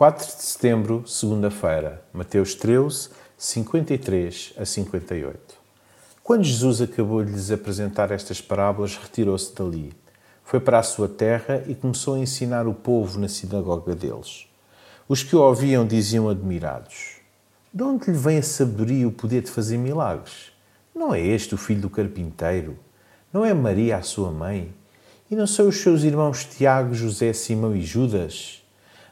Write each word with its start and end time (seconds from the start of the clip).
4 0.00 0.34
de 0.34 0.42
setembro, 0.44 1.04
segunda-feira, 1.06 2.02
Mateus 2.10 2.54
13, 2.54 3.10
53 3.36 4.54
a 4.56 4.64
58. 4.64 5.38
Quando 6.22 6.42
Jesus 6.42 6.80
acabou 6.80 7.22
de 7.22 7.30
lhes 7.30 7.50
apresentar 7.50 8.10
estas 8.10 8.40
parábolas, 8.40 8.96
retirou-se 8.96 9.54
dali. 9.54 9.92
Foi 10.42 10.58
para 10.58 10.78
a 10.78 10.82
sua 10.82 11.06
terra 11.06 11.62
e 11.66 11.74
começou 11.74 12.14
a 12.14 12.18
ensinar 12.18 12.66
o 12.66 12.72
povo 12.72 13.20
na 13.20 13.28
sinagoga 13.28 13.94
deles. 13.94 14.46
Os 15.06 15.22
que 15.22 15.36
o 15.36 15.42
ouviam 15.42 15.86
diziam 15.86 16.30
admirados: 16.30 17.16
De 17.70 17.82
onde 17.82 18.10
lhe 18.10 18.16
vem 18.16 18.38
a 18.38 18.42
sabedoria 18.42 19.02
e 19.02 19.06
o 19.06 19.12
poder 19.12 19.42
de 19.42 19.50
fazer 19.50 19.76
milagres? 19.76 20.50
Não 20.94 21.12
é 21.12 21.20
este 21.20 21.54
o 21.54 21.58
filho 21.58 21.82
do 21.82 21.90
carpinteiro? 21.90 22.78
Não 23.30 23.44
é 23.44 23.52
Maria 23.52 23.98
a 23.98 24.02
sua 24.02 24.30
mãe? 24.30 24.72
E 25.30 25.36
não 25.36 25.46
são 25.46 25.68
os 25.68 25.76
seus 25.76 26.04
irmãos 26.04 26.42
Tiago, 26.42 26.94
José, 26.94 27.34
Simão 27.34 27.76
e 27.76 27.82
Judas? 27.82 28.59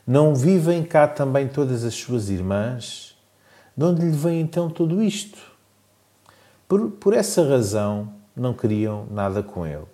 Não 0.08 0.34
vivem 0.34 0.82
cá 0.84 1.06
também 1.06 1.46
todas 1.46 1.84
as 1.84 1.92
suas 1.94 2.30
irmãs? 2.30 3.14
De 3.76 3.84
onde 3.84 4.00
lhe 4.00 4.16
vem 4.16 4.40
então 4.40 4.70
tudo 4.70 5.02
isto? 5.02 5.38
Por, 6.66 6.92
por 6.92 7.12
essa 7.12 7.46
razão 7.46 8.10
não 8.34 8.54
queriam 8.54 9.06
nada 9.10 9.42
com 9.42 9.66
ele. 9.66 9.84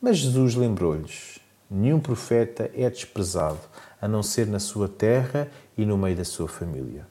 Mas 0.00 0.18
Jesus 0.18 0.54
lembrou-lhes: 0.54 1.40
nenhum 1.68 1.98
profeta 1.98 2.70
é 2.76 2.88
desprezado, 2.88 3.58
a 4.00 4.06
não 4.06 4.22
ser 4.22 4.46
na 4.46 4.60
sua 4.60 4.86
terra 4.88 5.50
e 5.76 5.84
no 5.84 5.98
meio 5.98 6.14
da 6.14 6.24
sua 6.24 6.46
família. 6.46 7.04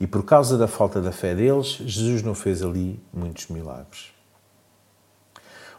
E 0.00 0.06
por 0.06 0.24
causa 0.24 0.56
da 0.56 0.66
falta 0.66 1.02
da 1.02 1.12
fé 1.12 1.34
deles, 1.34 1.82
Jesus 1.84 2.22
não 2.22 2.34
fez 2.34 2.62
ali 2.62 2.98
muitos 3.12 3.48
milagres. 3.48 4.06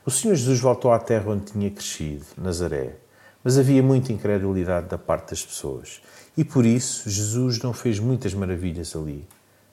O 0.05 0.12
Senhor 0.12 0.35
Jesus 0.35 0.59
voltou 0.59 0.91
à 0.91 0.99
terra 0.99 1.31
onde 1.31 1.51
tinha 1.51 1.71
crescido, 1.71 2.27
Nazaré 2.37 3.09
mas 3.43 3.57
havia 3.57 3.81
muita 3.81 4.11
incredulidade 4.11 4.88
da 4.88 4.98
parte 4.98 5.31
das 5.31 5.45
pessoas 5.45 6.02
e 6.38 6.43
por 6.43 6.66
isso 6.66 7.09
Jesus 7.09 7.59
não 7.59 7.73
fez 7.73 7.99
muitas 7.99 8.34
maravilhas 8.34 8.95
ali. 8.95 9.27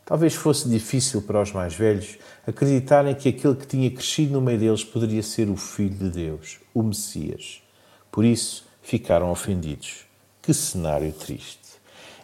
Talvez 0.05 0.35
fosse 0.35 0.69
difícil 0.69 1.23
para 1.23 1.43
os 1.43 1.53
mais 1.53 1.75
velhos 1.75 2.19
acreditarem 2.47 3.15
que 3.15 3.29
aquele 3.29 3.55
que 3.57 3.67
tinha 3.67 3.91
crescido 3.91 4.33
no 4.33 4.41
meio 4.41 4.59
deles 4.59 4.85
poderia 4.85 5.23
ser 5.23 5.49
o 5.49 5.57
Filho 5.57 5.97
de 5.97 6.11
Deus, 6.11 6.59
o 6.73 6.83
Messias. 6.83 7.63
Por 8.11 8.25
isso 8.25 8.65
ficaram 8.83 9.31
ofendidos. 9.31 10.07
Que 10.41 10.55
cenário 10.55 11.13
triste. 11.13 11.59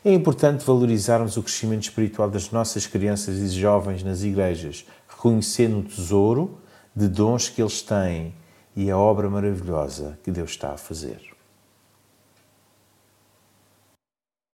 É 0.05 0.13
importante 0.13 0.65
valorizarmos 0.65 1.37
o 1.37 1.43
crescimento 1.43 1.85
espiritual 1.85 2.29
das 2.29 2.51
nossas 2.51 2.87
crianças 2.87 3.37
e 3.39 3.49
jovens 3.49 4.03
nas 4.03 4.23
igrejas, 4.23 4.85
reconhecendo 5.09 5.79
o 5.79 5.83
tesouro 5.85 6.59
de 6.95 7.07
dons 7.09 7.49
que 7.49 7.63
eles 7.63 7.83
têm 7.83 8.35
e 8.75 8.91
a 8.91 8.97
obra 8.97 9.29
maravilhosa 9.29 10.19
que 10.23 10.31
Deus 10.31 10.51
está 10.51 10.73
a 10.73 10.79
fazer. 10.79 11.33